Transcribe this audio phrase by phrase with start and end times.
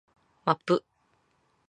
[0.55, 0.83] マップ